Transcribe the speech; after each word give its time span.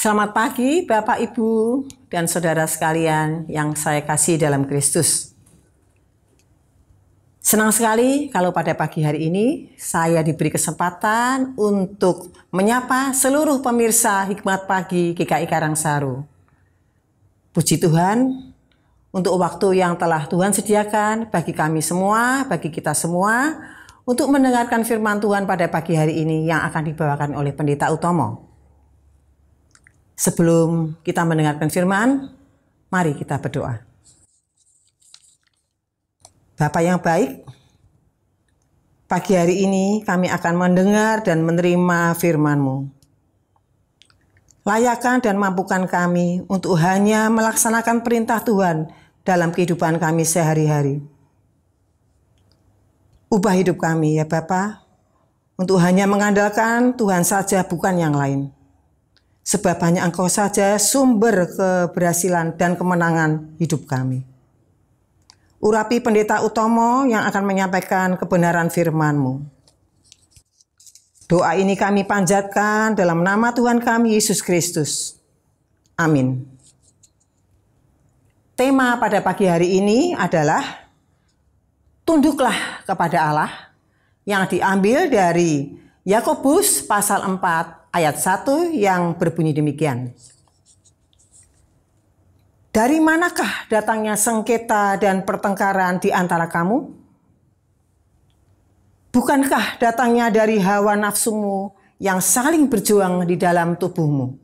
Selamat 0.00 0.32
pagi 0.32 0.88
Bapak 0.88 1.20
Ibu 1.20 1.84
dan 2.08 2.24
saudara 2.24 2.64
sekalian 2.64 3.44
yang 3.52 3.76
saya 3.76 4.00
kasih 4.00 4.40
dalam 4.40 4.64
Kristus. 4.64 5.36
Senang 7.36 7.68
sekali 7.68 8.32
kalau 8.32 8.48
pada 8.48 8.72
pagi 8.72 9.04
hari 9.04 9.28
ini 9.28 9.76
saya 9.76 10.24
diberi 10.24 10.48
kesempatan 10.48 11.52
untuk 11.52 12.32
menyapa 12.48 13.12
seluruh 13.12 13.60
pemirsa 13.60 14.24
Hikmat 14.24 14.64
Pagi 14.64 15.12
GKI 15.12 15.44
Karangsaru. 15.44 16.24
Puji 17.52 17.76
Tuhan 17.76 18.40
untuk 19.12 19.36
waktu 19.36 19.84
yang 19.84 20.00
telah 20.00 20.24
Tuhan 20.24 20.56
sediakan 20.56 21.28
bagi 21.28 21.52
kami 21.52 21.84
semua, 21.84 22.48
bagi 22.48 22.72
kita 22.72 22.96
semua, 22.96 23.52
untuk 24.08 24.32
mendengarkan 24.32 24.80
firman 24.80 25.20
Tuhan 25.20 25.44
pada 25.44 25.68
pagi 25.68 25.92
hari 25.92 26.24
ini 26.24 26.48
yang 26.48 26.64
akan 26.64 26.88
dibawakan 26.88 27.36
oleh 27.36 27.52
Pendeta 27.52 27.92
Utomo. 27.92 28.49
Sebelum 30.20 31.00
kita 31.00 31.24
mendengarkan 31.24 31.72
firman, 31.72 32.28
mari 32.92 33.16
kita 33.16 33.40
berdoa. 33.40 33.80
Bapak 36.60 36.82
yang 36.84 37.00
baik, 37.00 37.48
pagi 39.08 39.32
hari 39.32 39.64
ini 39.64 40.04
kami 40.04 40.28
akan 40.28 40.60
mendengar 40.60 41.24
dan 41.24 41.40
menerima 41.40 42.12
firman-Mu. 42.20 42.92
Layakan 44.68 45.24
dan 45.24 45.40
mampukan 45.40 45.88
kami 45.88 46.44
untuk 46.52 46.76
hanya 46.76 47.32
melaksanakan 47.32 48.04
perintah 48.04 48.44
Tuhan 48.44 48.92
dalam 49.24 49.56
kehidupan 49.56 49.96
kami 49.96 50.28
sehari-hari. 50.28 51.00
Ubah 53.32 53.56
hidup 53.56 53.80
kami 53.80 54.20
ya 54.20 54.28
Bapak, 54.28 54.84
untuk 55.56 55.80
hanya 55.80 56.04
mengandalkan 56.04 56.92
Tuhan 56.92 57.24
saja 57.24 57.64
bukan 57.64 57.96
yang 57.96 58.12
lain. 58.12 58.59
Sebab 59.40 59.80
hanya 59.82 60.04
Engkau 60.04 60.28
saja 60.28 60.76
sumber 60.76 61.48
keberhasilan 61.50 62.54
dan 62.60 62.76
kemenangan 62.76 63.56
hidup 63.56 63.88
kami. 63.88 64.22
Urapi 65.60 66.00
Pendeta 66.00 66.40
Utomo 66.40 67.04
yang 67.04 67.28
akan 67.28 67.44
menyampaikan 67.44 68.16
kebenaran 68.16 68.72
firman-Mu. 68.72 69.44
Doa 71.28 71.54
ini 71.54 71.76
kami 71.76 72.08
panjatkan 72.08 72.96
dalam 72.96 73.20
nama 73.22 73.52
Tuhan 73.52 73.78
kami 73.78 74.16
Yesus 74.16 74.40
Kristus. 74.40 75.20
Amin. 76.00 76.42
Tema 78.56 78.96
pada 79.00 79.20
pagi 79.20 79.48
hari 79.48 79.80
ini 79.80 80.16
adalah 80.16 80.60
tunduklah 82.04 82.82
kepada 82.82 83.30
Allah 83.30 83.52
yang 84.24 84.44
diambil 84.48 85.08
dari 85.08 85.80
Yakobus 86.04 86.84
pasal 86.84 87.24
4 87.24 87.40
ayat 87.90 88.16
1 88.18 88.74
yang 88.74 89.18
berbunyi 89.18 89.54
demikian. 89.54 90.14
Dari 92.70 93.02
manakah 93.02 93.66
datangnya 93.66 94.14
sengketa 94.14 94.94
dan 94.94 95.26
pertengkaran 95.26 95.98
di 95.98 96.14
antara 96.14 96.46
kamu? 96.46 96.86
Bukankah 99.10 99.82
datangnya 99.82 100.30
dari 100.30 100.62
hawa 100.62 100.94
nafsumu 100.94 101.74
yang 101.98 102.22
saling 102.22 102.70
berjuang 102.70 103.26
di 103.26 103.34
dalam 103.34 103.74
tubuhmu? 103.74 104.38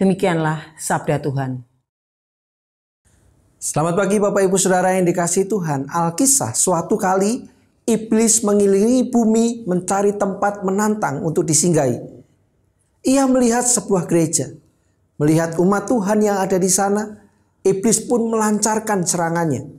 Demikianlah 0.00 0.72
sabda 0.80 1.20
Tuhan. 1.20 1.60
Selamat 3.60 3.94
pagi 3.94 4.16
Bapak 4.16 4.42
Ibu 4.48 4.56
Saudara 4.56 4.96
yang 4.96 5.04
dikasih 5.04 5.46
Tuhan. 5.52 5.92
Alkisah 5.92 6.56
suatu 6.56 6.96
kali 6.96 7.46
iblis 7.84 8.40
mengelilingi 8.40 9.12
bumi 9.12 9.68
mencari 9.68 10.16
tempat 10.16 10.64
menantang 10.64 11.20
untuk 11.20 11.44
disinggahi. 11.44 12.11
Ia 13.02 13.26
melihat 13.26 13.66
sebuah 13.66 14.06
gereja 14.06 14.54
Melihat 15.22 15.54
umat 15.62 15.86
Tuhan 15.86 16.18
yang 16.18 16.42
ada 16.42 16.58
di 16.58 16.66
sana, 16.66 17.22
iblis 17.62 18.02
pun 18.10 18.26
melancarkan 18.26 19.06
serangannya. 19.06 19.70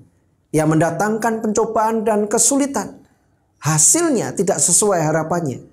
Ia 0.55 0.63
mendatangkan 0.63 1.43
pencobaan 1.43 2.07
dan 2.07 2.31
kesulitan. 2.31 3.03
Hasilnya 3.59 4.31
tidak 4.39 4.63
sesuai 4.63 5.03
harapannya. 5.03 5.67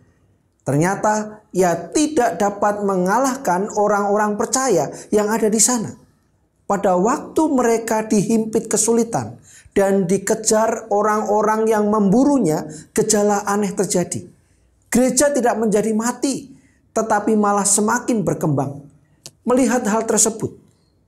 Ternyata 0.66 1.46
ia 1.54 1.78
tidak 1.94 2.42
dapat 2.42 2.82
mengalahkan 2.82 3.70
orang-orang 3.78 4.34
percaya 4.34 4.90
yang 5.14 5.30
ada 5.30 5.46
di 5.46 5.62
sana. 5.62 5.94
Pada 6.66 6.98
waktu 6.98 7.42
mereka 7.54 8.10
dihimpit 8.10 8.66
kesulitan 8.66 9.38
dan 9.70 10.10
dikejar 10.10 10.90
orang-orang 10.90 11.70
yang 11.70 11.86
memburunya, 11.86 12.66
gejala 12.90 13.46
aneh 13.46 13.70
terjadi. 13.70 14.26
Gereja 14.90 15.30
tidak 15.30 15.54
menjadi 15.62 15.94
mati, 15.94 16.58
tetapi 17.00 17.32
malah 17.32 17.64
semakin 17.64 18.20
berkembang. 18.20 18.84
Melihat 19.48 19.80
hal 19.88 20.04
tersebut, 20.04 20.52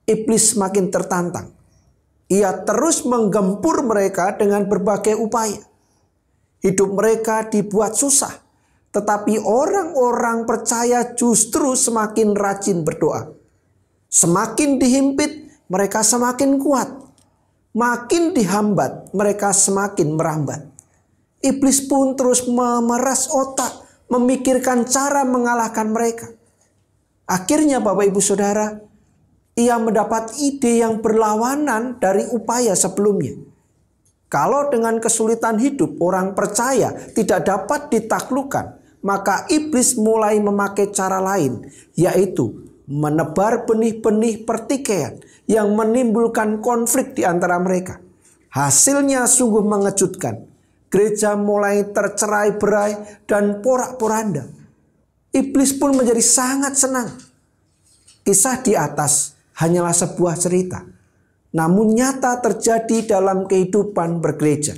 iblis 0.08 0.56
semakin 0.56 0.88
tertantang. 0.88 1.52
Ia 2.32 2.64
terus 2.64 3.04
menggempur 3.04 3.84
mereka 3.84 4.32
dengan 4.32 4.64
berbagai 4.64 5.20
upaya. 5.20 5.60
Hidup 6.64 6.96
mereka 6.96 7.44
dibuat 7.44 7.92
susah, 7.92 8.32
tetapi 8.88 9.36
orang-orang 9.36 10.48
percaya 10.48 11.12
justru 11.12 11.76
semakin 11.76 12.32
rajin 12.32 12.88
berdoa. 12.88 13.28
Semakin 14.08 14.80
dihimpit, 14.80 15.52
mereka 15.68 16.00
semakin 16.00 16.56
kuat. 16.56 16.88
Makin 17.76 18.32
dihambat, 18.32 19.12
mereka 19.12 19.52
semakin 19.52 20.16
merambat. 20.16 20.72
Iblis 21.42 21.84
pun 21.84 22.14
terus 22.14 22.46
memeras 22.46 23.26
otak, 23.28 23.81
memikirkan 24.12 24.84
cara 24.84 25.24
mengalahkan 25.24 25.88
mereka. 25.88 26.28
Akhirnya 27.24 27.80
Bapak 27.80 28.12
Ibu 28.12 28.20
Saudara, 28.20 28.76
ia 29.56 29.80
mendapat 29.80 30.36
ide 30.36 30.84
yang 30.84 31.00
berlawanan 31.00 31.96
dari 31.96 32.28
upaya 32.28 32.76
sebelumnya. 32.76 33.40
Kalau 34.28 34.68
dengan 34.68 35.00
kesulitan 35.00 35.56
hidup 35.60 35.96
orang 36.00 36.36
percaya 36.36 36.92
tidak 37.16 37.48
dapat 37.48 37.88
ditaklukkan, 37.88 38.80
maka 39.04 39.48
iblis 39.48 39.96
mulai 39.96 40.40
memakai 40.40 40.92
cara 40.92 41.20
lain, 41.20 41.64
yaitu 41.96 42.68
menebar 42.88 43.64
benih-benih 43.64 44.44
pertikaian 44.44 45.20
yang 45.48 45.72
menimbulkan 45.72 46.60
konflik 46.60 47.16
di 47.16 47.24
antara 47.24 47.56
mereka. 47.60 48.00
Hasilnya 48.52 49.24
sungguh 49.24 49.64
mengejutkan. 49.64 50.51
Gereja 50.92 51.40
mulai 51.40 51.88
tercerai-berai 51.88 53.24
dan 53.24 53.64
porak-poranda 53.64 54.62
Iblis 55.32 55.72
pun 55.80 55.96
menjadi 55.96 56.20
sangat 56.20 56.76
senang. 56.76 57.08
Kisah 58.20 58.60
di 58.60 58.76
atas 58.76 59.32
hanyalah 59.56 59.96
sebuah 59.96 60.36
cerita, 60.36 60.84
namun 61.56 61.96
nyata 61.96 62.36
terjadi 62.44 63.16
dalam 63.16 63.48
kehidupan 63.48 64.20
bergereja. 64.20 64.76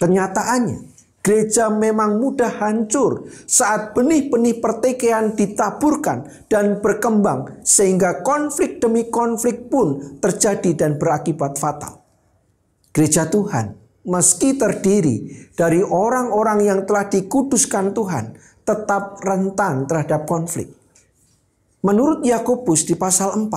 Kenyataannya, 0.00 0.88
gereja 1.20 1.68
memang 1.68 2.16
mudah 2.16 2.48
hancur 2.48 3.28
saat 3.44 3.92
benih-benih 3.92 4.56
pertikaian 4.56 5.36
ditaburkan 5.36 6.48
dan 6.48 6.80
berkembang 6.80 7.60
sehingga 7.60 8.24
konflik 8.24 8.80
demi 8.80 9.12
konflik 9.12 9.68
pun 9.68 10.16
terjadi 10.16 10.72
dan 10.72 10.96
berakibat 10.96 11.60
fatal. 11.60 12.00
Gereja 12.88 13.28
Tuhan 13.28 13.81
meski 14.02 14.58
terdiri 14.58 15.48
dari 15.54 15.82
orang-orang 15.82 16.58
yang 16.66 16.80
telah 16.86 17.06
dikuduskan 17.06 17.94
Tuhan, 17.94 18.34
tetap 18.62 19.22
rentan 19.22 19.86
terhadap 19.86 20.26
konflik. 20.26 20.70
Menurut 21.82 22.22
Yakobus 22.22 22.86
di 22.86 22.94
pasal 22.94 23.34
4, 23.34 23.50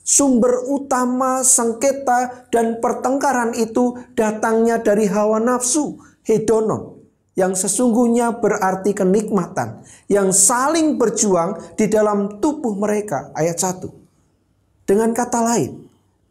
sumber 0.00 0.64
utama 0.72 1.44
sengketa 1.44 2.48
dan 2.48 2.80
pertengkaran 2.80 3.52
itu 3.52 4.00
datangnya 4.16 4.80
dari 4.80 5.04
hawa 5.04 5.36
nafsu, 5.36 6.00
hedonon, 6.24 6.96
yang 7.36 7.52
sesungguhnya 7.52 8.40
berarti 8.40 8.96
kenikmatan, 8.96 9.84
yang 10.08 10.32
saling 10.32 10.96
berjuang 10.96 11.60
di 11.76 11.92
dalam 11.92 12.40
tubuh 12.40 12.72
mereka. 12.72 13.28
Ayat 13.36 13.60
1. 13.60 13.84
Dengan 14.88 15.12
kata 15.12 15.44
lain, 15.44 15.87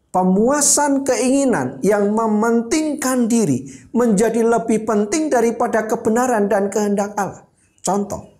pemuasan 0.08 1.04
keinginan 1.04 1.78
yang 1.84 2.12
mementingkan 2.12 3.28
diri 3.28 3.68
menjadi 3.92 4.40
lebih 4.44 4.88
penting 4.88 5.28
daripada 5.28 5.84
kebenaran 5.84 6.48
dan 6.48 6.72
kehendak 6.72 7.12
Allah. 7.14 7.44
Contoh, 7.84 8.32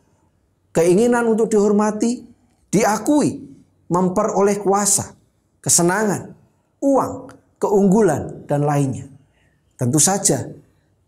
keinginan 0.73 1.29
untuk 1.29 1.53
dihormati, 1.53 2.25
diakui, 2.73 3.45
memperoleh 3.89 4.61
kuasa, 4.61 5.17
kesenangan, 5.61 6.37
uang, 6.81 7.33
keunggulan, 7.61 8.45
dan 8.45 8.65
lainnya. 8.65 9.09
Tentu 9.79 10.01
saja, 10.03 10.49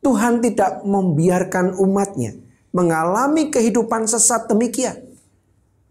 Tuhan 0.00 0.40
tidak 0.40 0.86
membiarkan 0.86 1.76
umatnya 1.76 2.32
mengalami 2.70 3.50
kehidupan 3.50 4.06
sesat 4.06 4.46
demikian. 4.46 4.96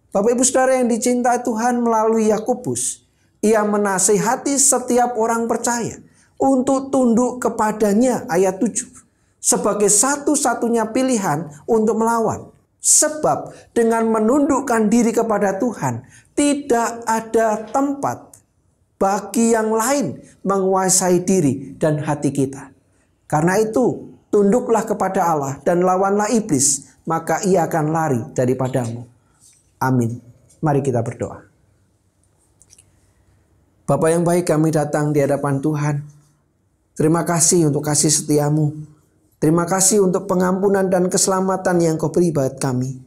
Bapak 0.10 0.34
ibu 0.34 0.42
saudara 0.42 0.82
yang 0.82 0.90
dicintai 0.90 1.46
Tuhan 1.46 1.86
melalui 1.86 2.34
Yakobus, 2.34 3.06
ia 3.40 3.64
menasihati 3.64 4.60
setiap 4.60 5.16
orang 5.16 5.48
percaya 5.48 6.00
untuk 6.40 6.92
tunduk 6.92 7.44
kepadanya 7.44 8.28
ayat 8.28 8.60
7 8.60 9.00
sebagai 9.40 9.88
satu-satunya 9.88 10.92
pilihan 10.92 11.48
untuk 11.66 11.96
melawan. 12.00 12.52
Sebab 12.80 13.52
dengan 13.76 14.08
menundukkan 14.08 14.88
diri 14.88 15.12
kepada 15.12 15.60
Tuhan, 15.60 16.00
tidak 16.32 17.04
ada 17.04 17.68
tempat 17.68 18.40
bagi 18.96 19.52
yang 19.52 19.76
lain 19.76 20.24
menguasai 20.48 21.20
diri 21.28 21.76
dan 21.76 22.00
hati 22.00 22.32
kita. 22.32 22.72
Karena 23.28 23.60
itu, 23.60 24.16
tunduklah 24.32 24.88
kepada 24.88 25.28
Allah 25.28 25.60
dan 25.68 25.84
lawanlah 25.84 26.32
iblis, 26.32 26.96
maka 27.04 27.44
ia 27.44 27.68
akan 27.68 27.86
lari 27.92 28.22
daripadamu. 28.32 29.04
Amin. 29.84 30.24
Mari 30.64 30.80
kita 30.80 31.04
berdoa. 31.04 31.49
Bapak 33.90 34.14
yang 34.14 34.22
baik 34.22 34.46
kami 34.46 34.70
datang 34.70 35.10
di 35.10 35.18
hadapan 35.18 35.58
Tuhan. 35.66 36.06
Terima 36.94 37.26
kasih 37.26 37.74
untuk 37.74 37.82
kasih 37.82 38.14
setiamu. 38.14 38.86
Terima 39.42 39.66
kasih 39.66 40.06
untuk 40.06 40.30
pengampunan 40.30 40.86
dan 40.94 41.10
keselamatan 41.10 41.82
yang 41.82 41.98
kau 41.98 42.14
beri 42.14 42.30
buat 42.30 42.62
kami. 42.62 43.02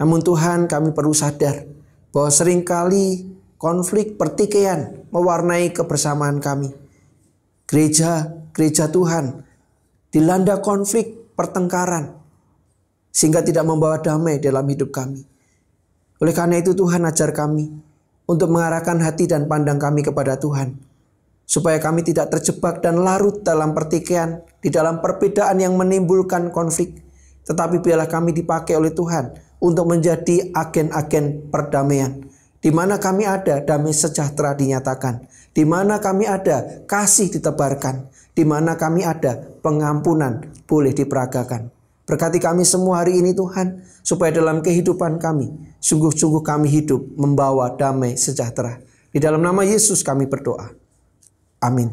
Namun 0.00 0.24
Tuhan 0.24 0.64
kami 0.64 0.96
perlu 0.96 1.12
sadar 1.12 1.68
bahwa 2.08 2.32
sering 2.32 2.64
kali 2.64 3.36
konflik 3.60 4.16
pertikaian 4.16 4.96
mewarnai 5.12 5.76
kebersamaan 5.76 6.40
kami. 6.40 6.72
Gereja, 7.68 8.32
gereja 8.56 8.88
Tuhan 8.88 9.44
dilanda 10.08 10.56
konflik 10.64 11.36
pertengkaran 11.36 12.16
sehingga 13.12 13.44
tidak 13.44 13.68
membawa 13.68 14.00
damai 14.00 14.40
dalam 14.40 14.64
hidup 14.72 14.88
kami. 14.88 15.20
Oleh 16.16 16.32
karena 16.32 16.64
itu 16.64 16.72
Tuhan 16.72 17.04
ajar 17.04 17.28
kami 17.36 17.92
untuk 18.24 18.52
mengarahkan 18.52 19.00
hati 19.00 19.28
dan 19.28 19.48
pandang 19.48 19.76
kami 19.76 20.00
kepada 20.00 20.36
Tuhan 20.40 20.94
supaya 21.44 21.76
kami 21.76 22.00
tidak 22.02 22.32
terjebak 22.32 22.80
dan 22.80 23.04
larut 23.04 23.44
dalam 23.44 23.76
pertikaian, 23.76 24.40
di 24.64 24.72
dalam 24.72 25.04
perbedaan 25.04 25.60
yang 25.60 25.76
menimbulkan 25.76 26.48
konflik, 26.48 27.04
tetapi 27.44 27.84
biarlah 27.84 28.08
kami 28.08 28.32
dipakai 28.32 28.80
oleh 28.80 28.92
Tuhan 28.96 29.36
untuk 29.60 29.86
menjadi 29.88 30.50
agen-agen 30.56 31.52
perdamaian. 31.52 32.24
Di 32.64 32.72
mana 32.72 32.96
kami 32.96 33.28
ada, 33.28 33.60
damai 33.60 33.92
sejahtera 33.92 34.56
dinyatakan. 34.56 35.28
Di 35.52 35.68
mana 35.68 36.00
kami 36.00 36.24
ada, 36.24 36.84
kasih 36.88 37.28
ditebarkan. 37.28 38.08
Di 38.32 38.42
mana 38.48 38.80
kami 38.80 39.04
ada, 39.04 39.36
pengampunan 39.60 40.48
boleh 40.64 40.96
diperagakan. 40.96 41.68
Berkati 42.08 42.40
kami 42.40 42.64
semua 42.64 43.04
hari 43.04 43.20
ini 43.20 43.36
Tuhan, 43.36 43.84
supaya 44.00 44.32
dalam 44.32 44.64
kehidupan 44.64 45.20
kami, 45.20 45.73
sungguh-sungguh 45.84 46.40
kami 46.40 46.72
hidup 46.72 47.04
membawa 47.12 47.76
damai 47.76 48.16
sejahtera. 48.16 48.80
Di 49.12 49.20
dalam 49.20 49.44
nama 49.44 49.60
Yesus 49.68 50.00
kami 50.00 50.24
berdoa. 50.24 50.72
Amin. 51.60 51.92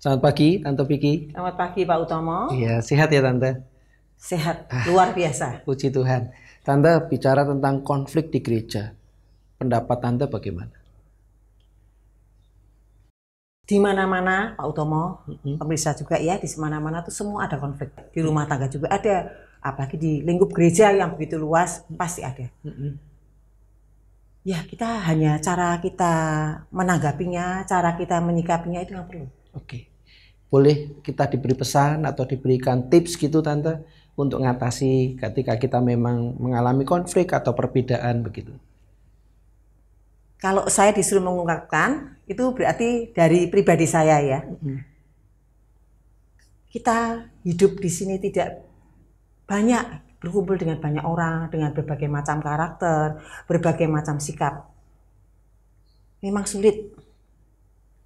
Selamat 0.00 0.24
pagi, 0.24 0.62
Tante 0.64 0.88
Piki. 0.88 1.34
Selamat 1.36 1.54
pagi 1.58 1.84
Pak 1.84 1.98
Utomo. 2.00 2.48
Iya, 2.54 2.80
sehat 2.80 3.12
ya 3.12 3.20
Tante? 3.20 3.60
Sehat, 4.18 4.70
luar 4.88 5.12
biasa. 5.12 5.62
Puji 5.68 5.92
Tuhan. 5.92 6.32
Tante 6.64 6.90
bicara 7.12 7.44
tentang 7.44 7.84
konflik 7.84 8.32
di 8.32 8.40
gereja. 8.40 8.94
Pendapat 9.58 9.98
Tante 10.00 10.30
bagaimana? 10.30 10.77
Di 13.68 13.76
mana-mana 13.76 14.56
Pak 14.56 14.64
Utomo, 14.64 15.28
pemirsa 15.44 15.92
juga 15.92 16.16
ya, 16.16 16.40
di 16.40 16.48
mana-mana 16.56 17.04
tuh 17.04 17.12
semua 17.12 17.44
ada 17.44 17.60
konflik. 17.60 17.92
Di 18.16 18.24
rumah 18.24 18.48
tangga 18.48 18.64
juga 18.72 18.88
ada. 18.88 19.28
Apalagi 19.60 20.00
di 20.00 20.12
lingkup 20.24 20.56
gereja 20.56 20.88
yang 20.88 21.12
begitu 21.12 21.36
luas, 21.36 21.84
pasti 21.92 22.24
ada. 22.24 22.48
Ya, 24.40 24.64
kita 24.64 25.04
hanya 25.04 25.36
cara 25.44 25.76
kita 25.84 26.12
menanggapinya, 26.72 27.68
cara 27.68 27.92
kita 27.92 28.24
menyikapinya 28.24 28.80
itu 28.80 28.96
yang 28.96 29.04
perlu. 29.04 29.28
Oke. 29.52 29.92
Boleh 30.48 30.96
kita 31.04 31.28
diberi 31.28 31.52
pesan 31.52 32.08
atau 32.08 32.24
diberikan 32.24 32.88
tips 32.88 33.20
gitu 33.20 33.44
Tante 33.44 33.84
untuk 34.16 34.40
mengatasi 34.40 35.20
ketika 35.20 35.60
kita 35.60 35.84
memang 35.84 36.40
mengalami 36.40 36.88
konflik 36.88 37.36
atau 37.36 37.52
perbedaan 37.52 38.24
begitu. 38.24 38.56
Kalau 40.38 40.70
saya 40.70 40.94
disuruh 40.94 41.22
mengungkapkan, 41.22 42.18
itu 42.30 42.54
berarti 42.54 43.10
dari 43.10 43.50
pribadi 43.50 43.90
saya 43.90 44.22
ya. 44.22 44.40
Kita 46.70 47.26
hidup 47.42 47.82
di 47.82 47.90
sini 47.90 48.22
tidak 48.22 48.62
banyak 49.50 49.82
berkumpul 50.22 50.54
dengan 50.54 50.78
banyak 50.78 51.02
orang, 51.02 51.50
dengan 51.50 51.74
berbagai 51.74 52.06
macam 52.06 52.38
karakter, 52.38 53.18
berbagai 53.50 53.90
macam 53.90 54.22
sikap. 54.22 54.70
Memang 56.22 56.46
sulit. 56.46 56.94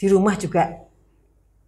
Di 0.00 0.08
rumah 0.08 0.37
juga 0.40 0.88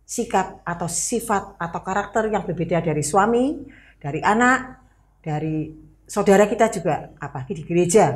sikap 0.05 0.61
atau 0.65 0.89
sifat 0.89 1.57
atau 1.57 1.81
karakter 1.81 2.29
yang 2.29 2.45
berbeda 2.45 2.85
dari 2.85 3.01
suami, 3.01 3.65
dari 4.01 4.21
anak, 4.21 4.81
dari 5.25 5.73
saudara 6.05 6.45
kita 6.45 6.69
juga, 6.69 7.17
apalagi 7.17 7.57
di 7.57 7.65
gereja, 7.65 8.13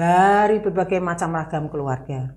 dari 0.00 0.56
berbagai 0.64 0.96
macam 0.96 1.36
ragam 1.36 1.68
keluarga. 1.68 2.32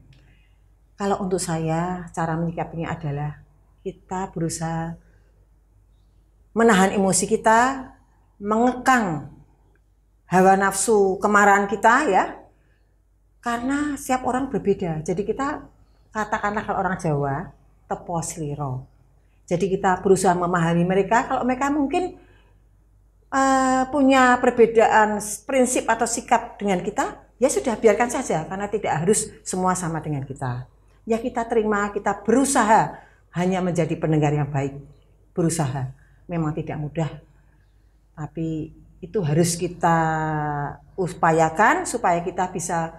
Kalau 0.99 1.23
untuk 1.23 1.39
saya, 1.39 2.11
cara 2.11 2.35
menyikapinya 2.35 2.91
adalah 2.91 3.39
kita 3.87 4.35
berusaha 4.35 4.99
menahan 6.51 6.91
emosi 6.91 7.25
kita, 7.25 7.91
mengekang 8.43 9.31
hawa 10.27 10.53
nafsu 10.59 11.15
kemarahan 11.23 11.71
kita 11.71 11.95
ya. 12.11 12.25
Karena 13.39 13.95
setiap 13.95 14.27
orang 14.27 14.51
berbeda. 14.51 15.03
Jadi 15.03 15.23
kita 15.23 15.67
katakanlah 16.11 16.63
kalau 16.63 16.79
orang 16.79 16.95
Jawa 16.99 17.51
tepos 17.87 18.39
liro. 18.39 18.87
Jadi 19.43 19.67
kita 19.67 19.99
berusaha 19.99 20.31
memahami 20.31 20.87
mereka. 20.87 21.27
Kalau 21.27 21.43
mereka 21.43 21.67
mungkin 21.67 22.15
uh, 23.27 23.83
punya 23.91 24.39
perbedaan 24.39 25.19
prinsip 25.43 25.83
atau 25.91 26.07
sikap 26.07 26.55
dengan 26.55 26.79
kita, 26.79 27.22
ya 27.37 27.49
sudah 27.49 27.77
biarkan 27.77 28.09
saja 28.09 28.45
karena 28.45 28.67
tidak 28.69 28.93
harus 29.03 29.29
semua 29.41 29.73
sama 29.73 30.01
dengan 30.01 30.25
kita. 30.25 30.65
Ya 31.03 31.19
kita 31.19 31.43
terima, 31.47 31.91
kita 31.91 32.23
berusaha 32.23 32.99
hanya 33.35 33.59
menjadi 33.59 33.93
pendengar 33.99 34.31
yang 34.31 34.47
baik. 34.47 34.77
Berusaha. 35.35 35.91
Memang 36.29 36.55
tidak 36.55 36.79
mudah. 36.79 37.11
Tapi 38.15 38.71
itu 39.03 39.19
harus 39.19 39.59
kita 39.59 39.99
upayakan 40.95 41.83
supaya 41.83 42.23
kita 42.23 42.47
bisa 42.53 42.95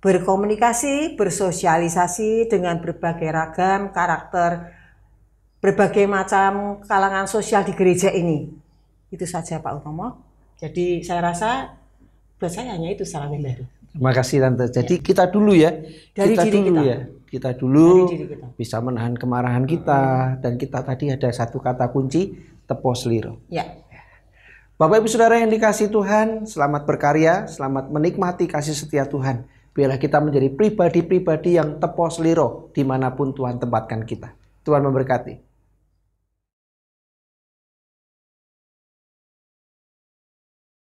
berkomunikasi, 0.00 1.16
bersosialisasi 1.20 2.48
dengan 2.48 2.80
berbagai 2.80 3.28
ragam 3.28 3.92
karakter, 3.92 4.72
berbagai 5.60 6.08
macam 6.08 6.80
kalangan 6.84 7.28
sosial 7.28 7.64
di 7.64 7.76
gereja 7.76 8.08
ini. 8.08 8.48
Itu 9.12 9.28
saja 9.28 9.60
Pak 9.60 9.84
Utomo. 9.84 10.20
Jadi 10.56 11.04
saya 11.04 11.20
rasa 11.24 11.76
buat 12.38 12.52
saya 12.52 12.74
hanya 12.74 12.92
itu 12.92 13.06
salah 13.06 13.30
pribadi. 13.30 13.64
Terima 13.94 14.10
kasih 14.10 14.36
Tante. 14.42 14.64
Jadi 14.74 14.94
ya. 14.98 15.02
kita 15.06 15.24
dulu 15.30 15.52
ya. 15.54 15.70
Dari 16.10 16.34
kita 16.34 16.42
diri 16.50 16.58
dulu 16.66 16.82
kita. 16.82 16.82
ya. 16.82 16.98
Kita 17.30 17.50
dulu 17.54 17.88
Dari 18.10 18.26
kita. 18.26 18.46
bisa 18.58 18.76
menahan 18.82 19.14
kemarahan 19.14 19.64
kita 19.70 20.02
dan 20.42 20.58
kita 20.58 20.82
tadi 20.82 21.14
ada 21.14 21.30
satu 21.30 21.62
kata 21.62 21.94
kunci 21.94 22.34
tepos 22.66 23.06
liro. 23.06 23.38
Ya. 23.46 23.62
Bapak 24.74 25.06
Ibu 25.06 25.06
Saudara 25.06 25.38
yang 25.38 25.54
dikasih 25.54 25.86
Tuhan, 25.94 26.50
selamat 26.50 26.82
berkarya, 26.82 27.46
selamat 27.46 27.94
menikmati 27.94 28.50
kasih 28.50 28.74
setia 28.74 29.06
Tuhan. 29.06 29.46
Biarlah 29.70 30.02
kita 30.02 30.18
menjadi 30.18 30.50
pribadi-pribadi 30.50 31.54
yang 31.54 31.78
tepos 31.78 32.18
liro 32.18 32.74
di 32.74 32.82
mana 32.82 33.14
pun 33.14 33.30
Tuhan 33.30 33.62
tempatkan 33.62 34.02
kita. 34.02 34.34
Tuhan 34.66 34.82
memberkati. 34.82 35.53